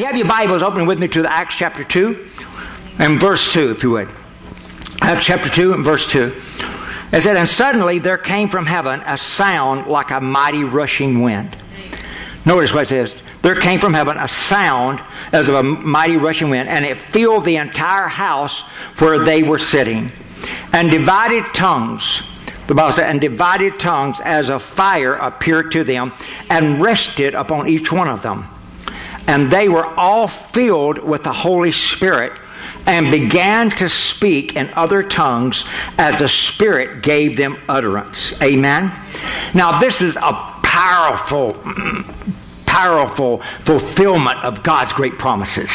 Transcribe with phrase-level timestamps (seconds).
[0.00, 2.26] you have your Bibles, open with me to the Acts chapter 2
[2.98, 4.08] and verse 2, if you would.
[5.02, 6.34] Acts chapter 2 and verse 2.
[7.12, 11.54] It said, And suddenly there came from heaven a sound like a mighty rushing wind.
[12.46, 13.14] Notice what it says.
[13.42, 15.02] There came from heaven a sound
[15.32, 18.62] as of a mighty rushing wind, and it filled the entire house
[19.00, 20.12] where they were sitting.
[20.72, 22.22] And divided tongues,
[22.68, 26.14] the Bible said, and divided tongues as a fire appeared to them
[26.48, 28.46] and rested upon each one of them.
[29.26, 32.32] And they were all filled with the Holy Spirit
[32.86, 35.64] and began to speak in other tongues
[35.98, 38.40] as the Spirit gave them utterance.
[38.42, 38.92] Amen.
[39.54, 41.54] Now, this is a powerful
[42.66, 45.68] powerful fulfillment of God's great promises.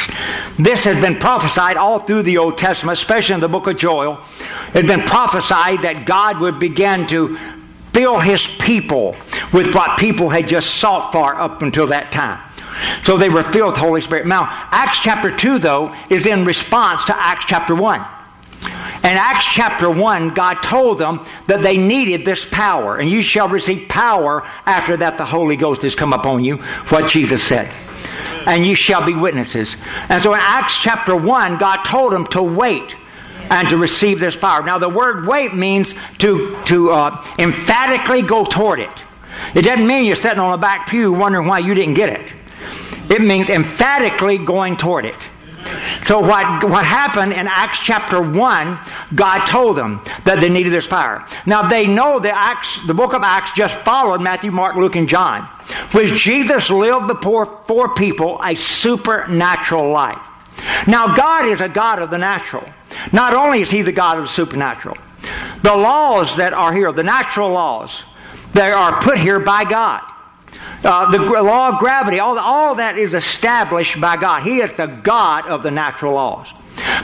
[0.58, 4.22] This had been prophesied all through the Old Testament, especially in the book of Joel.
[4.70, 7.38] It had been prophesied that God would begin to
[7.94, 9.16] fill his people
[9.52, 12.42] with what people had just sought for up until that time.
[13.04, 14.26] So they were filled with the Holy Spirit.
[14.26, 18.06] Now, Acts chapter 2, though, is in response to Acts chapter 1.
[19.06, 23.48] In Acts chapter 1, God told them that they needed this power, and you shall
[23.48, 26.58] receive power after that the Holy Ghost has come upon you,
[26.90, 27.72] what Jesus said.
[28.48, 29.76] And you shall be witnesses.
[30.10, 32.96] And so in Acts chapter 1, God told them to wait
[33.50, 34.64] and to receive this power.
[34.64, 39.06] Now, the word wait means to, to uh, emphatically go toward it.
[39.54, 42.34] It doesn't mean you're sitting on a back pew wondering why you didn't get it.
[43.10, 45.28] It means emphatically going toward it.
[46.04, 48.80] So what, what happened in Acts chapter 1,
[49.16, 51.26] God told them that they needed this power.
[51.46, 55.10] Now they know the Acts, the book of Acts just followed Matthew, Mark, Luke, and
[55.10, 55.44] John,
[55.94, 60.26] which Jesus lived before four people a supernatural life.
[60.88, 62.64] Now God is a God of the natural.
[63.12, 64.98] Not only is He the God of the supernatural,
[65.64, 68.04] the laws that are here, the natural laws,
[68.54, 70.04] they are put here by God.
[70.86, 74.44] Uh, the law of gravity, all, all that is established by God.
[74.44, 76.54] He is the God of the natural laws.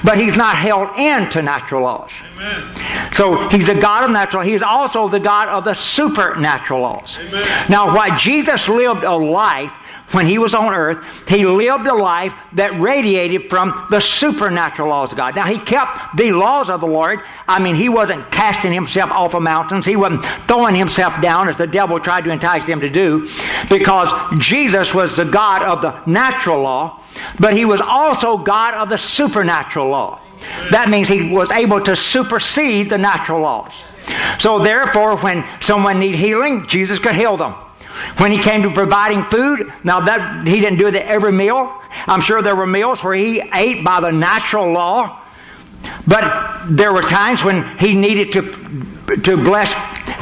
[0.03, 2.11] But he's not held into natural laws.
[2.33, 3.13] Amen.
[3.13, 4.41] So he's the God of natural.
[4.41, 4.51] Laws.
[4.51, 7.17] He's also the God of the supernatural laws.
[7.19, 7.69] Amen.
[7.69, 9.77] Now, why Jesus lived a life
[10.13, 15.11] when he was on earth, he lived a life that radiated from the supernatural laws
[15.11, 15.35] of God.
[15.35, 17.21] Now, he kept the laws of the Lord.
[17.47, 19.85] I mean, he wasn't casting himself off of mountains.
[19.85, 23.29] He wasn't throwing himself down as the devil tried to entice him to do
[23.69, 27.01] because Jesus was the God of the natural law,
[27.39, 30.21] but he was also God of the supernatural law.
[30.71, 33.71] That means he was able to supersede the natural laws.
[34.39, 37.53] So therefore, when someone need healing, Jesus could heal them.
[38.17, 41.71] When he came to providing food, now that he didn't do that every meal.
[42.07, 45.19] I'm sure there were meals where he ate by the natural law,
[46.07, 48.41] but there were times when he needed to
[49.23, 49.73] to bless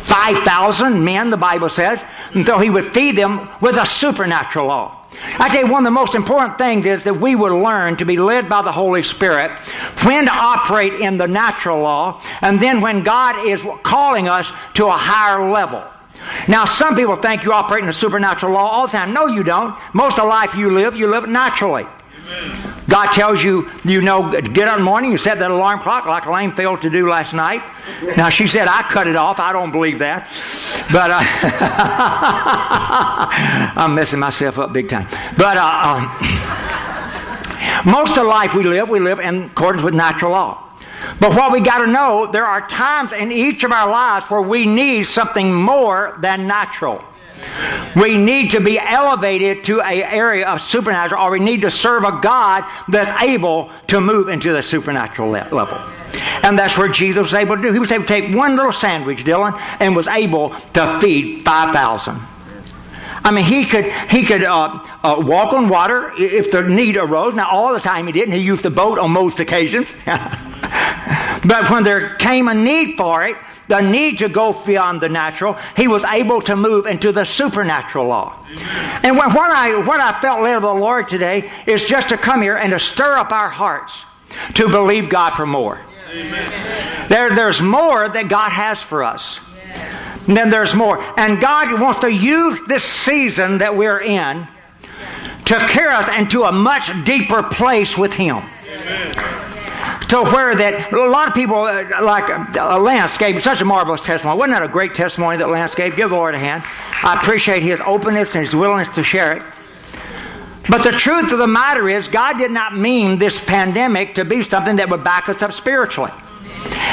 [0.08, 2.02] 5,000 men, the Bible says,
[2.34, 4.96] until he would feed them with a supernatural law.
[5.38, 8.18] I you, one of the most important things is that we would learn to be
[8.18, 9.52] led by the Holy Spirit,
[10.04, 14.88] when to operate in the natural law, and then when God is calling us to
[14.88, 15.84] a higher level.
[16.48, 19.14] Now, some people think you operate in the supernatural law all the time.
[19.14, 19.76] No, you don't.
[19.94, 21.86] Most of the life you live, you live naturally.
[22.28, 22.74] Amen.
[22.90, 26.06] God tells you, you know, get up in the morning, you set that alarm clock
[26.06, 27.62] like Elaine failed to do last night.
[28.18, 29.40] Now, she said, I cut it off.
[29.40, 30.28] I don't believe that.
[30.92, 31.20] But uh,
[33.82, 35.08] I'm messing myself up big time.
[35.38, 36.10] But uh,
[37.86, 40.69] um, most of the life we live, we live in accordance with natural law.
[41.20, 44.42] But what we got to know, there are times in each of our lives where
[44.42, 47.04] we need something more than natural.
[47.96, 52.04] We need to be elevated to an area of supernatural, or we need to serve
[52.04, 55.78] a God that's able to move into the supernatural level.
[56.44, 57.74] And that's where Jesus was able to do.
[57.74, 62.20] He was able to take one little sandwich, Dylan, and was able to feed 5,000.
[63.24, 67.34] I mean, he could he could uh, uh, walk on water if the need arose.
[67.34, 68.34] Now, all the time he didn't.
[68.34, 69.94] He used the boat on most occasions.
[70.06, 73.36] but when there came a need for it,
[73.68, 78.08] the need to go beyond the natural, he was able to move into the supernatural
[78.08, 78.36] law.
[79.04, 82.42] And what I what I felt led of the Lord today is just to come
[82.42, 84.06] here and to stir up our hearts
[84.56, 85.80] to believe God for more.
[87.10, 89.40] There, there's more that God has for us.
[90.30, 91.04] And then there's more.
[91.18, 94.48] And God wants to use this season that we're in
[95.46, 98.44] to carry us into a much deeper place with Him.
[100.10, 104.02] To where that a lot of people uh, like uh, Lance gave such a marvelous
[104.02, 104.38] testimony.
[104.38, 105.96] Wasn't that a great testimony that Lance gave?
[105.96, 106.62] Give the Lord a hand.
[106.64, 109.42] I appreciate his openness and his willingness to share it.
[110.70, 114.44] But the truth of the matter is, God did not mean this pandemic to be
[114.44, 116.12] something that would back us up spiritually.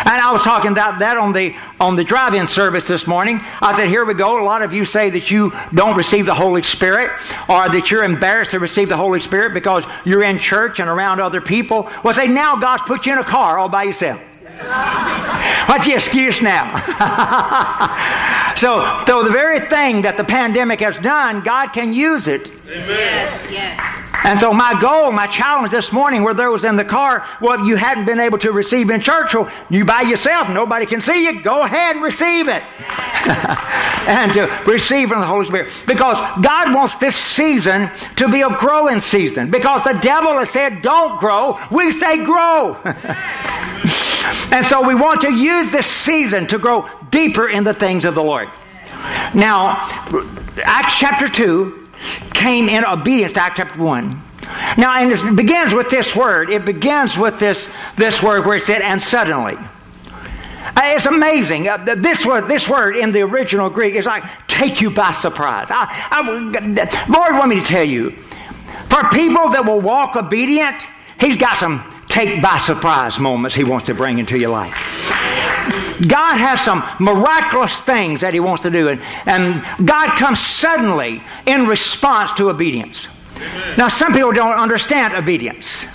[0.04, 3.40] And I was talking about that on the on the drive-in service this morning.
[3.62, 4.40] I said, "Here we go.
[4.40, 7.10] A lot of you say that you don't receive the Holy Spirit,
[7.48, 11.20] or that you're embarrassed to receive the Holy Spirit because you're in church and around
[11.20, 14.20] other people." Well, say now God's put you in a car all by yourself.
[14.56, 16.78] What's the excuse now?
[18.56, 22.50] so, so the very thing that the pandemic has done, God can use it.
[22.66, 22.88] Amen.
[22.88, 23.96] Yes, yes.
[24.24, 27.64] And so my goal, my challenge this morning, where there was in the car, what
[27.64, 31.26] you hadn't been able to receive in church, well, you by yourself, nobody can see
[31.26, 32.62] you, go ahead and receive it.
[34.08, 35.70] and to receive from the Holy Spirit.
[35.86, 39.50] Because God wants this season to be a growing season.
[39.50, 42.80] Because the devil has said, don't grow, we say grow.
[44.52, 48.14] and so we want to use this season to grow deeper in the things of
[48.14, 48.48] the Lord.
[49.34, 49.86] Now,
[50.62, 51.88] Acts chapter 2
[52.34, 54.22] came in obedience to Acts chapter 1.
[54.78, 56.50] Now, and it begins with this word.
[56.50, 59.54] It begins with this, this word where it said, and suddenly.
[59.54, 61.68] Uh, it's amazing.
[61.68, 65.68] Uh, this word, this word in the original Greek is like take you by surprise.
[65.70, 68.10] I, I, Lord want me to tell you,
[68.88, 70.76] for people that will walk obedient,
[71.20, 74.72] He's got some take by surprise moments He wants to bring into your life.
[76.08, 81.22] God has some miraculous things that He wants to do, and, and God comes suddenly
[81.46, 83.06] in response to obedience.
[83.76, 85.86] Now, some people don't understand obedience.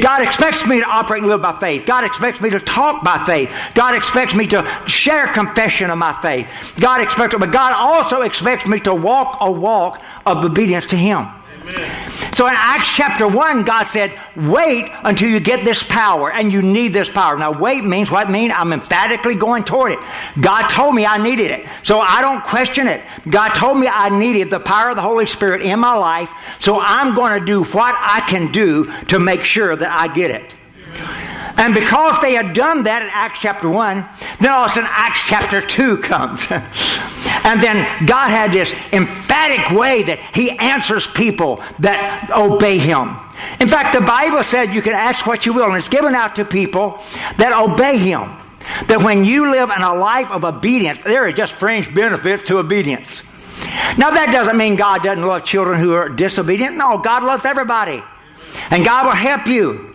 [0.00, 1.86] God expects me to operate and live by faith.
[1.86, 3.52] God expects me to talk by faith.
[3.74, 6.48] God expects me to share confession of my faith.
[6.80, 11.28] God expects, but God also expects me to walk a walk of obedience to Him.
[12.34, 16.62] So in Acts chapter 1, God said, wait until you get this power, and you
[16.62, 17.36] need this power.
[17.36, 18.50] Now, wait means what mean?
[18.50, 19.98] I'm emphatically going toward it.
[20.40, 23.02] God told me I needed it, so I don't question it.
[23.28, 26.80] God told me I needed the power of the Holy Spirit in my life, so
[26.80, 30.54] I'm going to do what I can do to make sure that I get it.
[31.56, 34.04] And because they had done that in Acts chapter 1,
[34.40, 36.46] then all of a sudden Acts chapter 2 comes.
[36.50, 43.16] and then God had this emphatic way that He answers people that obey Him.
[43.60, 46.36] In fact, the Bible said you can ask what you will, and it's given out
[46.36, 47.02] to people
[47.36, 48.30] that obey Him.
[48.86, 52.58] That when you live in a life of obedience, there are just fringe benefits to
[52.58, 53.22] obedience.
[53.98, 56.76] Now, that doesn't mean God doesn't love children who are disobedient.
[56.76, 58.02] No, God loves everybody.
[58.70, 59.91] And God will help you.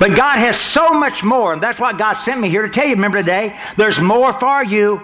[0.00, 2.86] But God has so much more, and that's why God sent me here to tell
[2.86, 2.94] you.
[2.94, 4.98] Remember today, there's more for you.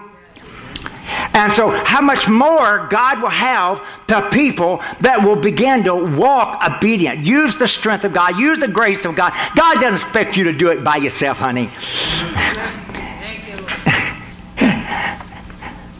[1.33, 6.67] And so, how much more God will have to people that will begin to walk
[6.67, 7.19] obedient.
[7.19, 9.33] Use the strength of God, use the grace of God.
[9.55, 11.67] God doesn't expect you to do it by yourself, honey.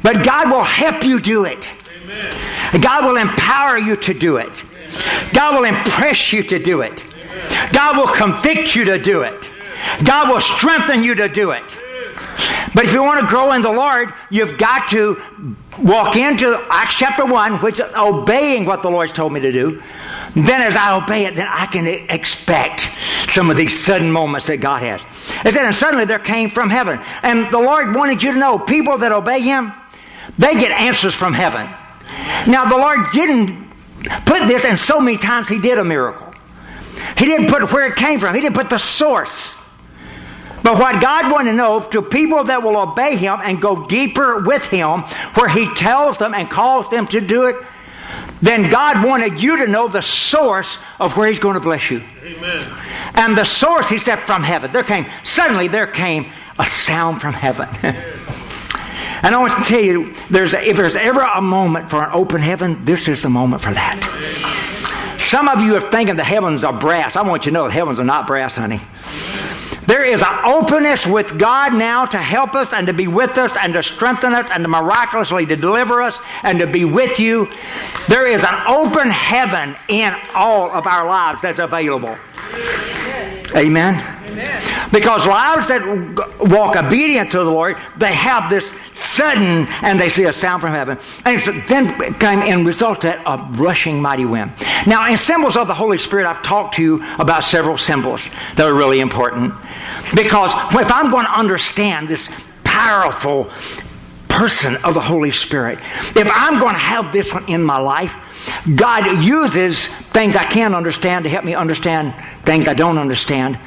[0.02, 1.70] but God will help you do it.
[2.02, 2.82] Amen.
[2.82, 4.64] God will empower you to do it.
[4.64, 5.30] Amen.
[5.34, 7.06] God will impress you to do it.
[7.72, 9.52] God will convict you to do it.
[10.04, 11.78] God will strengthen you to do it.
[12.74, 15.22] But if you want to grow in the Lord, you've got to
[15.80, 19.82] walk into Acts chapter 1, which is obeying what the Lord's told me to do.
[20.36, 22.88] Then, as I obey it, then I can expect
[23.30, 25.02] some of these sudden moments that God has.
[25.46, 27.00] It said, and suddenly there came from heaven.
[27.24, 29.74] And the Lord wanted you to know people that obey Him,
[30.38, 31.68] they get answers from heaven.
[32.52, 33.68] Now, the Lord didn't
[34.26, 36.27] put this, and so many times He did a miracle.
[37.18, 39.56] He didn't put where it came from, He didn't put the source.
[40.64, 44.42] But what God wanted to know to people that will obey Him and go deeper
[44.42, 45.02] with Him,
[45.36, 47.56] where He tells them and calls them to do it,
[48.42, 52.04] then God wanted you to know the source of where He's going to bless you.
[52.22, 52.68] Amen.
[53.16, 54.72] And the source, He said, from heaven.
[54.72, 57.70] There came, suddenly there came a sound from heaven.
[57.82, 62.42] and I want to tell you, there's, if there's ever a moment for an open
[62.42, 64.67] heaven, this is the moment for that.
[65.28, 67.18] Some of you are thinking the heavens are brass.
[67.18, 68.80] I want you to know the heavens are not brass, honey.
[69.86, 73.58] There is an openness with God now to help us and to be with us
[73.62, 77.52] and to strengthen us and to miraculously to deliver us and to be with you.
[78.08, 82.18] There is an open heaven in all of our lives that's available.
[83.54, 84.17] Amen.
[84.92, 85.82] Because lives that
[86.40, 90.72] walk obedient to the Lord, they have this sudden, and they see a sound from
[90.72, 90.98] heaven.
[91.26, 94.52] And then came and resulted a rushing mighty wind.
[94.86, 98.68] Now, in symbols of the Holy Spirit, I've talked to you about several symbols that
[98.68, 99.54] are really important.
[100.16, 102.30] Because if I'm going to understand this
[102.64, 103.50] powerful
[104.30, 105.80] person of the Holy Spirit,
[106.16, 108.16] if I'm going to have this one in my life,
[108.76, 112.14] God uses things I can't understand to help me understand
[112.46, 113.60] things I don't understand.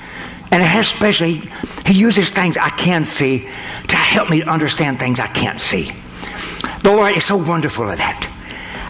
[0.51, 1.43] And especially,
[1.87, 3.49] He uses things I can see
[3.89, 5.93] to help me understand things I can't see.
[6.83, 8.37] The Lord is so wonderful at that.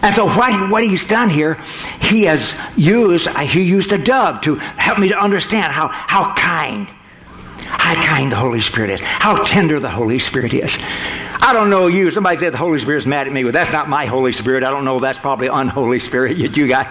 [0.03, 1.61] And so what, what he's done here,
[2.01, 6.33] he has used, uh, he used a dove to help me to understand how, how
[6.33, 10.77] kind, how how kind the Holy Spirit is, how tender the Holy Spirit is.
[11.43, 12.11] I don't know you.
[12.11, 13.43] Somebody said the Holy Spirit's mad at me.
[13.43, 14.63] Well, that's not my Holy Spirit.
[14.63, 14.99] I don't know.
[14.99, 16.87] That's probably unholy spirit that you got.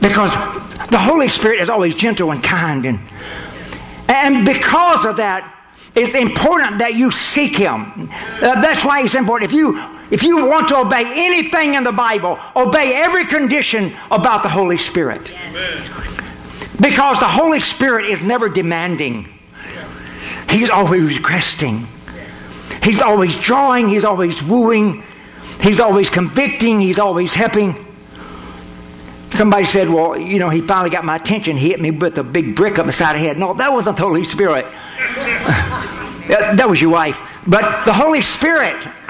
[0.00, 0.32] Because
[0.88, 2.86] the Holy Spirit is always gentle and kind.
[2.86, 3.00] And,
[4.10, 5.56] and because of that,
[5.94, 8.10] it's important that you seek Him.
[8.42, 9.50] Uh, that's why it's important.
[9.50, 14.42] If you, if you want to obey anything in the Bible, obey every condition about
[14.42, 15.32] the Holy Spirit.
[16.80, 19.28] Because the Holy Spirit is never demanding,
[20.48, 21.86] He's always requesting.
[22.82, 25.04] He's always drawing, He's always wooing,
[25.60, 27.86] He's always convicting, He's always helping.
[29.32, 31.56] Somebody said, Well, you know, he finally got my attention.
[31.56, 33.38] He hit me with a big brick up the side of the head.
[33.38, 34.66] No, that wasn't the Holy Spirit.
[36.28, 37.20] that was your wife.
[37.46, 38.82] But the Holy Spirit,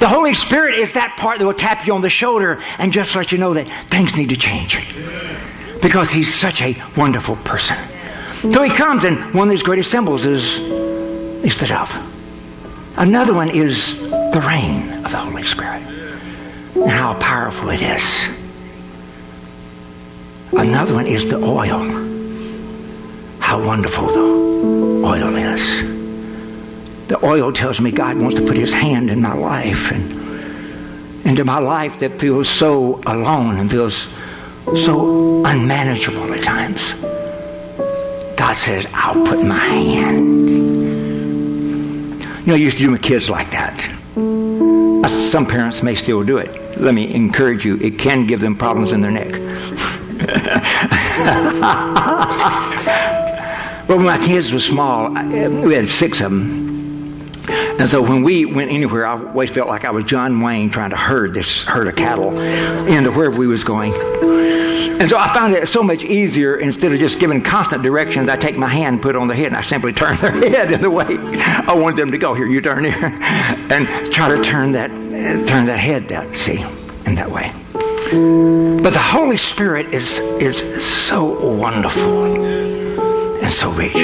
[0.00, 3.14] the Holy Spirit is that part that will tap you on the shoulder and just
[3.14, 4.94] let you know that things need to change.
[5.82, 7.76] Because he's such a wonderful person.
[8.40, 10.58] So he comes, and one of his greatest symbols is,
[11.44, 11.92] is the dove.
[12.96, 15.87] Another one is the rain of the Holy Spirit.
[16.82, 18.28] And how powerful it is.
[20.52, 21.80] Another one is the oil.
[23.38, 25.82] How wonderful the oil is.
[27.08, 31.44] The oil tells me God wants to put his hand in my life and into
[31.44, 34.08] my life that feels so alone and feels
[34.76, 36.94] so unmanageable at times.
[38.36, 40.48] God says, I'll put my hand.
[42.40, 43.78] You know, I used to do my kids like that.
[45.08, 46.67] Some parents may still do it.
[46.78, 49.28] Let me encourage you, it can give them problems in their neck.
[53.86, 56.68] but when my kids were small, we had six of them.
[57.48, 60.90] And so when we went anywhere, I always felt like I was John Wayne trying
[60.90, 63.92] to herd this herd of cattle into wherever we was going.
[65.00, 68.28] And so I found it so much easier instead of just giving constant directions.
[68.28, 70.72] I take my hand, put it on their head, and I simply turn their head
[70.72, 72.34] in the way I want them to go.
[72.34, 72.94] Here, you turn here,
[73.70, 74.90] and try to turn that
[75.46, 76.60] turn that head that see
[77.06, 77.52] in that way.
[78.82, 82.42] But the Holy Spirit is is so wonderful
[83.44, 83.94] and so rich.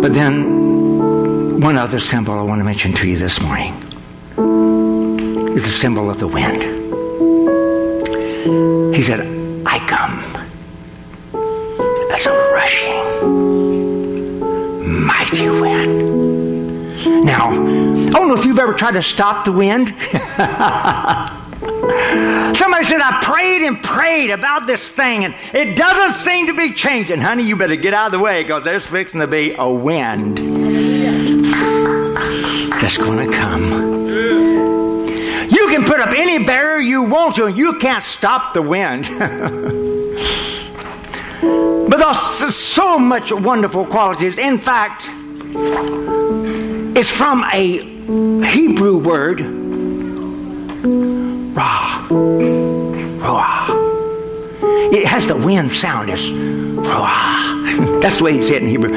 [0.00, 3.74] But then one other symbol I want to mention to you this morning
[5.54, 6.79] is the symbol of the wind.
[8.40, 9.20] He said,
[9.66, 10.24] I come
[12.10, 13.04] as a rushing,
[15.06, 17.26] mighty wind.
[17.26, 19.88] Now, I don't know if you've ever tried to stop the wind.
[22.56, 26.72] Somebody said, I prayed and prayed about this thing, and it doesn't seem to be
[26.72, 27.20] changing.
[27.20, 30.38] Honey, you better get out of the way because there's fixing to be a wind
[32.80, 33.89] that's going to come
[36.00, 39.04] put up any barrier you want to, you can't stop the wind.
[41.90, 44.38] but there's so much wonderful qualities.
[44.38, 45.10] In fact,
[46.96, 47.78] it's from a
[48.46, 49.40] Hebrew word,
[51.54, 52.06] ra.
[54.92, 56.08] It has the wind sound.
[56.08, 58.00] It's ruah.
[58.02, 58.90] That's the way you say it in Hebrew.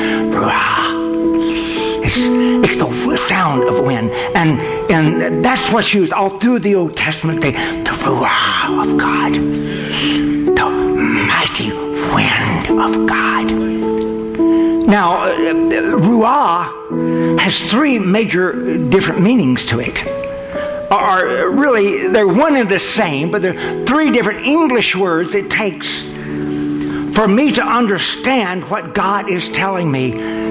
[2.15, 4.11] It's, it's the sound of wind.
[4.35, 7.41] And, and that's what's used all through the Old Testament.
[7.41, 9.33] The, the Ruah of God.
[9.33, 10.69] The
[11.27, 11.71] mighty
[12.13, 13.51] wind of God.
[14.87, 15.53] Now, uh,
[15.97, 20.05] Ruah has three major different meanings to it.
[20.91, 26.03] Are really, they're one and the same, but they're three different English words it takes
[27.15, 30.42] for me to understand what God is telling me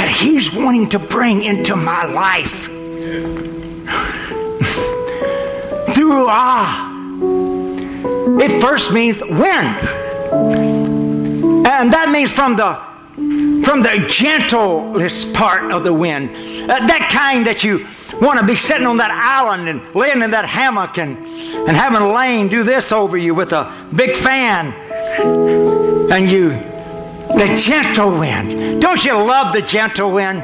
[0.00, 2.64] that He's wanting to bring into my life.
[5.94, 6.86] Through ah.
[8.40, 9.76] It first means wind.
[11.66, 12.80] And that means from the
[13.62, 16.30] from the gentlest part of the wind.
[16.30, 17.86] Uh, that kind that you
[18.22, 22.14] want to be sitting on that island and laying in that hammock and, and having
[22.14, 24.72] Lane do this over you with a big fan.
[26.10, 26.69] And you
[27.36, 28.80] the gentle wind.
[28.80, 30.38] Don't you love the gentle wind?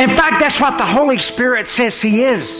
[0.00, 2.58] In fact, that's what the Holy Spirit says He is.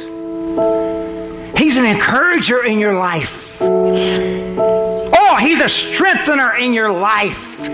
[1.56, 3.60] He's an encourager in your life.
[3.60, 7.58] Oh, He's a strengthener in your life.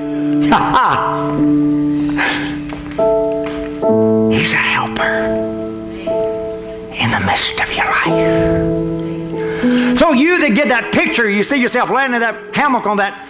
[4.30, 5.16] he's a helper
[6.94, 9.98] in the midst of your life.
[9.98, 13.26] So you that get that picture, you see yourself laying in that hammock on that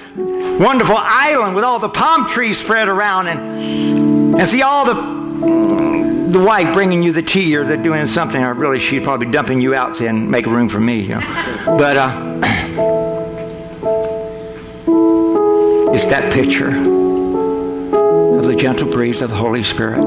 [0.58, 5.16] wonderful island with all the palm trees spread around and, and see all the
[6.26, 9.60] the wife bringing you the tea or they're doing something or really she's probably dumping
[9.60, 11.20] you out saying make room for me you know.
[11.78, 12.40] but uh,
[15.94, 20.04] is that picture of the gentle breeze of the Holy Spirit,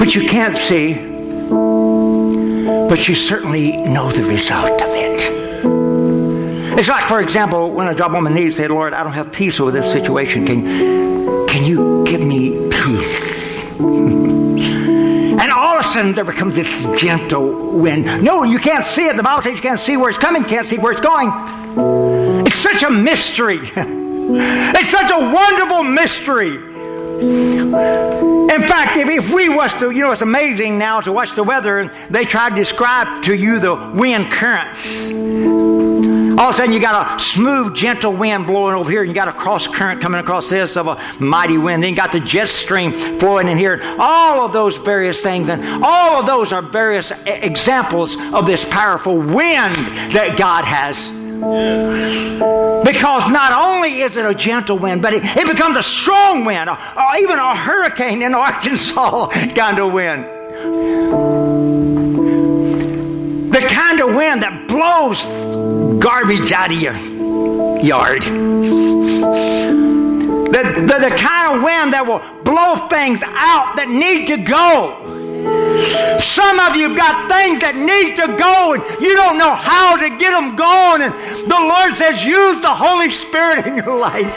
[0.00, 0.94] which you can't see,
[2.88, 5.33] but you certainly know the result of it.
[6.76, 9.60] It's like, for example, when a job knees and say, Lord, I don't have peace
[9.60, 10.44] over this situation.
[10.44, 13.54] Can, can you give me peace?
[13.78, 16.68] and all of a sudden there becomes this
[17.00, 18.24] gentle wind.
[18.24, 19.16] No, you can't see it.
[19.16, 21.30] The Bible says you can't see where it's coming, can't see where it's going.
[22.46, 23.58] It's such a mystery.
[23.76, 26.56] it's such a wonderful mystery.
[27.20, 31.44] In fact, if, if we was to, you know, it's amazing now to watch the
[31.44, 35.10] weather and they try to describe to you the wind currents.
[36.36, 39.14] All of a sudden, you got a smooth, gentle wind blowing over here, and you
[39.14, 41.80] got a cross current coming across this of a mighty wind.
[41.82, 43.80] Then you got the jet stream flowing in here.
[44.00, 49.16] All of those various things, and all of those are various examples of this powerful
[49.16, 49.76] wind
[50.12, 51.06] that God has.
[52.84, 56.68] Because not only is it a gentle wind, but it, it becomes a strong wind,
[56.68, 60.24] or, or even a hurricane in Arkansas kind of wind.
[63.52, 65.28] The kind of wind that blows
[66.04, 66.92] garbage out of your
[67.80, 68.22] yard.
[70.52, 75.00] The, the, the kind of wind that will blow things out that need to go.
[76.20, 80.10] Some of you got things that need to go and you don't know how to
[80.20, 81.08] get them going.
[81.08, 81.14] And
[81.48, 84.28] the Lord says, use the Holy Spirit in your life.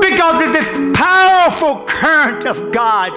[0.00, 3.12] Because it's this powerful current of God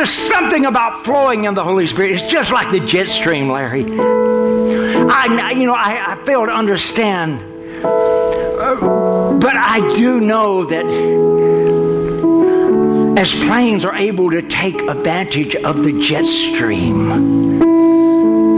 [0.00, 2.12] there's something about flowing in the Holy Spirit.
[2.12, 3.84] It's just like the jet stream, Larry.
[3.84, 7.38] I, you know, I, I fail to understand,
[7.82, 10.86] but I do know that
[13.18, 17.58] as planes are able to take advantage of the jet stream,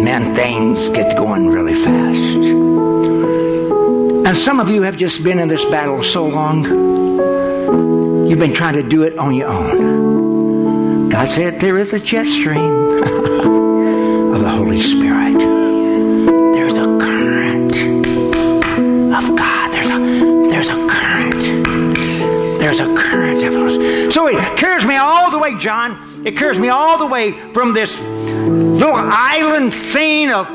[0.04, 2.36] man, things get going really fast.
[4.28, 6.62] And some of you have just been in this battle so long,
[8.30, 10.01] you've been trying to do it on your own.
[11.12, 12.72] God said there is a jet stream
[14.32, 15.38] of the Holy Spirit.
[16.54, 19.72] There's a current of God.
[19.74, 19.98] There's a
[20.48, 22.58] there's a current.
[22.58, 24.14] There's a current of us.
[24.14, 26.24] So it carries me all the way, John.
[26.24, 30.48] It carries me all the way from this little island scene of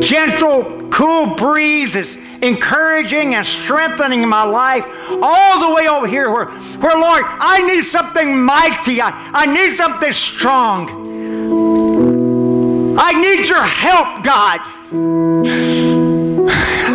[0.00, 4.84] gentle, cool breezes encouraging and strengthening my life
[5.22, 9.00] all the way over here where, where Lord, I need something mighty.
[9.00, 11.06] I, I need something strong.
[12.98, 14.60] I need your help, God.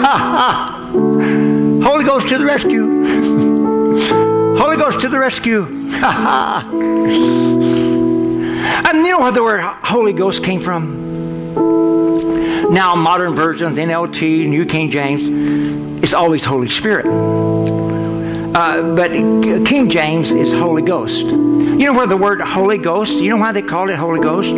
[1.84, 3.02] Holy Ghost to the rescue.
[4.58, 5.64] Holy Ghost to the rescue.
[8.84, 11.11] and you know where the word Holy Ghost came from?
[12.72, 17.06] Now, modern versions, NLT, New King James, it's always Holy Spirit.
[17.06, 21.26] Uh, but King James is Holy Ghost.
[21.26, 24.56] You know where the word Holy Ghost, you know why they call it Holy Ghost?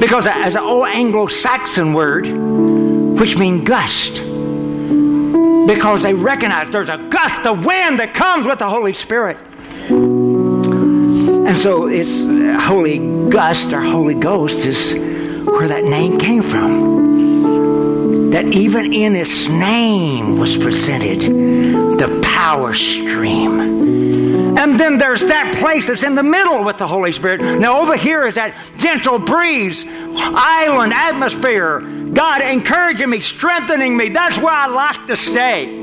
[0.00, 2.28] Because as an old Anglo Saxon word,
[3.18, 4.22] which means gust.
[5.66, 9.36] Because they recognize there's a gust of wind that comes with the Holy Spirit.
[9.88, 12.20] And so it's
[12.64, 15.15] Holy Gust or Holy Ghost is
[15.46, 17.06] where that name came from
[18.30, 24.56] that even in its name was presented the power stream.
[24.58, 27.40] And then there's that place that's in the middle with the Holy Spirit.
[27.58, 31.80] Now, over here is that gentle breeze, island atmosphere.
[31.80, 34.10] God encouraging me, strengthening me.
[34.10, 35.74] That's where I like to stay.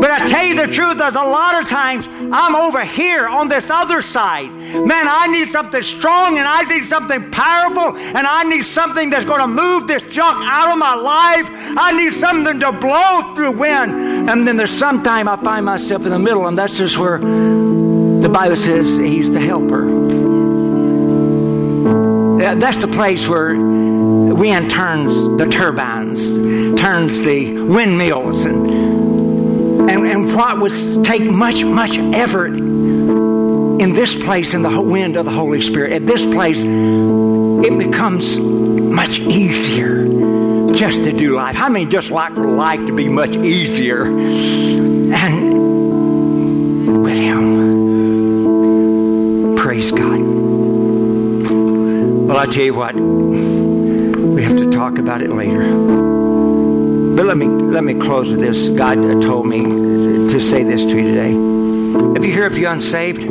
[0.00, 3.48] But I tell you the truth, there's a lot of times I'm over here on
[3.48, 4.50] this other side.
[4.50, 9.24] Man, I need something strong and I need something powerful and I need something that's
[9.24, 11.48] going to move this junk out of my life.
[11.76, 14.30] I need something to blow through wind.
[14.30, 18.28] And then there's sometime I find myself in the middle, and that's just where the
[18.32, 19.84] Bible says He's the helper.
[22.38, 26.36] That's the place where wind turns the turbines,
[26.80, 28.93] turns the windmills, and
[29.94, 35.24] and, and what would take much, much effort in this place in the wind of
[35.24, 40.04] the Holy Spirit, at this place, it becomes much easier
[40.72, 41.56] just to do life.
[41.56, 44.06] I mean, just like life to be much easier.
[44.06, 45.54] And
[47.02, 47.44] with Him.
[49.56, 50.20] Praise God.
[52.26, 55.62] Well, I tell you what, we have to talk about it later.
[57.14, 58.70] But let me let me close with this.
[58.70, 59.83] God told me
[60.34, 61.30] to say this to you today.
[62.16, 63.30] If you're here, if you're unsaved, you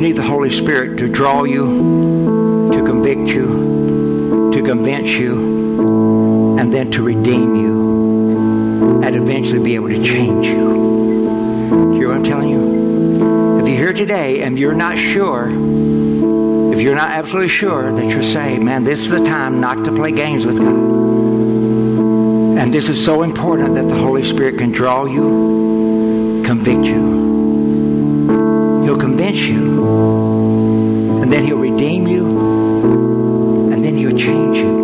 [0.00, 6.90] need the Holy Spirit to draw you, to convict you, to convince you, and then
[6.92, 11.92] to redeem you, and eventually be able to change you.
[11.92, 13.60] Hear what I'm telling you?
[13.60, 15.50] If you're here today and you're not sure,
[16.72, 19.92] if you're not absolutely sure that you're saved, man, this is the time not to
[19.92, 20.97] play games with God.
[22.58, 28.82] And this is so important that the Holy Spirit can draw you, convict you.
[28.82, 31.22] He'll convince you.
[31.22, 33.70] And then He'll redeem you.
[33.72, 34.74] And then He'll change you.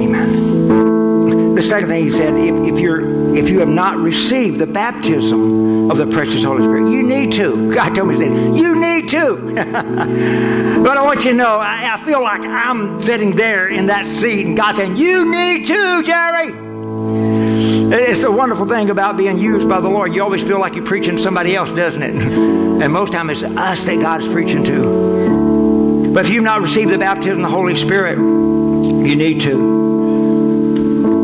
[0.00, 1.54] Amen.
[1.54, 3.05] The second thing He said, if, if you're
[3.36, 6.90] if you have not received the baptism of the precious Holy Spirit.
[6.90, 7.72] You need to.
[7.72, 8.56] God told me that.
[8.56, 9.54] You need to.
[10.82, 14.06] but I want you to know, I, I, feel like I'm sitting there in that
[14.06, 16.52] seat and God saying, You need to, Jerry.
[17.88, 20.12] It's a wonderful thing about being used by the Lord.
[20.14, 22.56] You always feel like you're preaching to somebody else, doesn't it?
[22.76, 26.10] And most time it's us that God is preaching to.
[26.12, 29.85] But if you've not received the baptism of the Holy Spirit, you need to.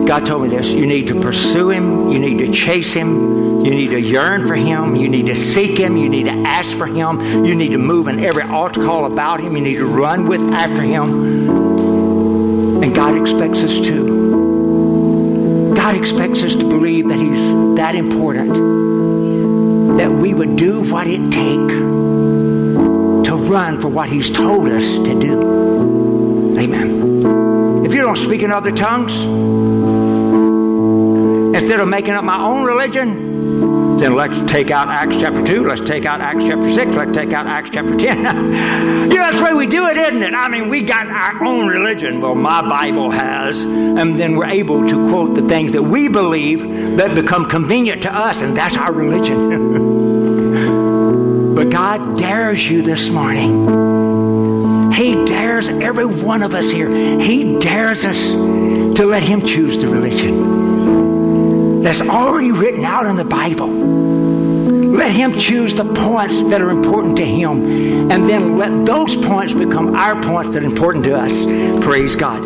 [0.07, 0.69] God told me this.
[0.69, 2.11] You need to pursue Him.
[2.11, 3.65] You need to chase Him.
[3.65, 4.97] You need to yearn for Him.
[4.97, 5.97] You need to seek Him.
[5.97, 7.45] You need to ask for Him.
[7.45, 9.57] You need to move in every altar call about Him.
[9.57, 12.83] You need to run with after Him.
[12.83, 15.73] And God expects us to.
[15.75, 18.55] God expects us to believe that He's that important.
[19.99, 21.75] That we would do what it takes
[23.29, 26.59] to run for what He's told us to do.
[26.59, 27.85] Amen.
[27.85, 29.12] If you don't speak in other tongues,
[31.62, 35.81] instead of making up my own religion, then let's take out Acts chapter 2, let's
[35.81, 38.18] take out Acts chapter 6, let's take out Acts chapter 10.
[38.18, 38.25] you
[39.09, 40.35] know, that's the way we do it, isn't it?
[40.35, 42.20] I mean, we got our own religion.
[42.20, 46.96] Well, my Bible has, and then we're able to quote the things that we believe
[46.96, 49.51] that become convenient to us, and that's our religion.
[51.55, 54.90] but God dares you this morning.
[54.92, 56.90] He dares every one of us here.
[57.20, 60.71] He dares us to let Him choose the religion
[61.83, 63.68] that's already written out in the Bible.
[64.92, 69.53] Let Him choose the points that are important to Him, and then let those points
[69.53, 71.45] become our points that are important to us.
[71.85, 72.42] Praise God.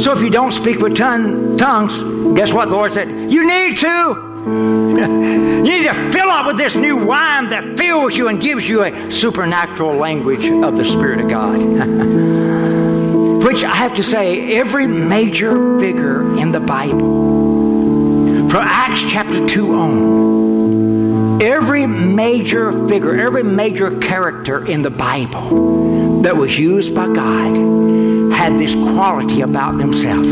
[0.00, 1.94] So if you don't speak with ton- tongues,
[2.36, 3.30] guess what the Lord said?
[3.30, 4.22] You need to.
[4.46, 8.84] you need to fill up with this new wine that fills you and gives you
[8.84, 11.60] a supernatural language of the Spirit of God.
[13.44, 17.65] Which I have to say, every major figure in the Bible
[18.50, 26.36] from Acts chapter 2 on, every major figure, every major character in the Bible that
[26.36, 27.56] was used by God
[28.32, 30.28] had this quality about themselves.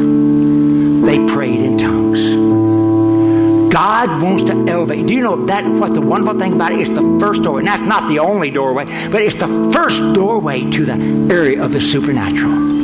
[1.05, 3.73] They prayed in tongues.
[3.73, 5.07] God wants to elevate.
[5.07, 7.61] Do you know that what the wonderful thing about it is the first doorway?
[7.61, 10.95] And that's not the only doorway, but it's the first doorway to the
[11.35, 12.84] area of the supernatural.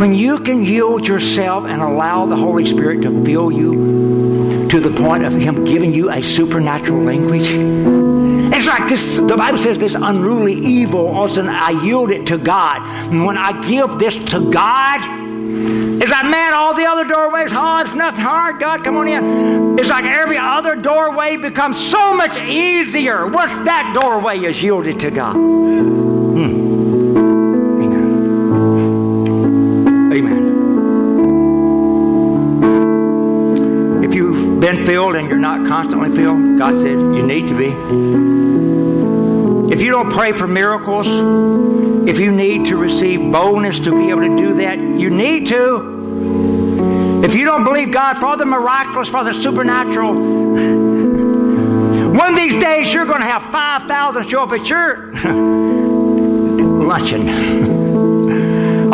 [0.00, 4.90] When you can yield yourself and allow the Holy Spirit to fill you to the
[4.98, 7.44] point of Him giving you a supernatural language,
[8.50, 12.10] it's like this, the Bible says this unruly evil, all of a sudden I yield
[12.10, 12.80] it to God.
[13.12, 15.02] And when I give this to God,
[16.00, 18.58] it's like, man, all the other doorways, oh, it's nothing hard.
[18.58, 19.78] God, come on in.
[19.78, 25.10] It's like every other doorway becomes so much easier once that doorway is yielded to
[25.10, 25.34] God.
[25.34, 26.59] Hmm.
[34.70, 37.70] Been filled and you're not constantly filled, God said you need to be.
[39.72, 41.06] If you don't pray for miracles,
[42.08, 47.22] if you need to receive boldness to be able to do that, you need to.
[47.24, 50.14] If you don't believe God for the miraculous, for the supernatural,
[52.12, 55.12] one of these days you're going to have 5,000 show up at your
[56.86, 57.69] luncheon.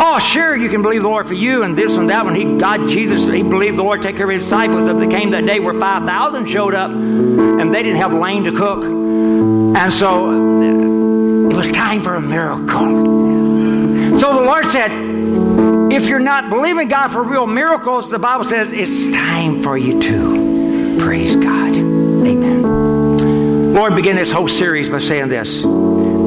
[0.09, 2.33] Oh, sure, you can believe the Lord for you and this and that one.
[2.33, 4.85] He, God, Jesus, he believed the Lord take care of his disciples.
[4.85, 8.85] There came that day where 5,000 showed up and they didn't have lane to cook.
[8.85, 10.31] And so
[11.51, 14.17] it was time for a miracle.
[14.17, 14.91] So the Lord said,
[15.91, 20.01] if you're not believing God for real miracles, the Bible says it's time for you
[20.01, 20.99] to.
[21.01, 21.75] Praise God.
[21.75, 23.73] Amen.
[23.73, 25.63] Lord, begin this whole series by saying this.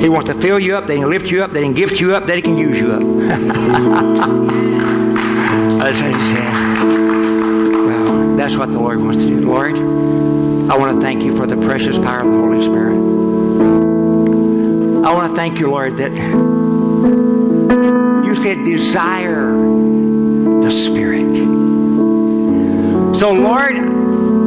[0.01, 2.15] He wants to fill you up, they can lift you up, they can gift you
[2.15, 3.03] up, they can use you up.
[5.79, 6.53] that's what he said.
[7.85, 9.41] Well, that's what the Lord wants to do.
[9.41, 9.77] Lord,
[10.71, 12.97] I want to thank you for the precious power of the Holy Spirit.
[15.05, 16.13] I want to thank you, Lord, that
[18.25, 21.35] you said desire the Spirit.
[23.19, 23.77] So, Lord,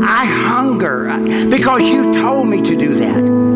[0.03, 1.15] I hunger
[1.49, 3.52] because you told me to do that.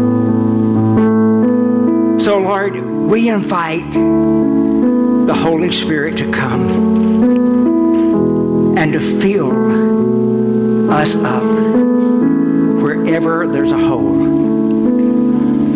[2.28, 6.68] So, Lord, we invite the Holy Spirit to come
[8.78, 11.42] and to fill us up
[12.82, 14.12] wherever there's a hole,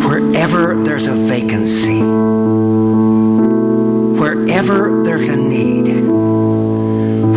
[0.06, 2.02] wherever there's a vacancy,
[4.20, 5.88] wherever there's a need,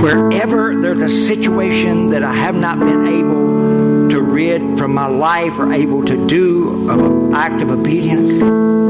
[0.03, 5.57] wherever there's a situation that I have not been able to rid from my life
[5.57, 8.84] or able to do of an act of obedience.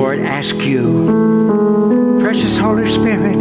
[0.00, 3.36] Lord, ask you, precious Holy Spirit,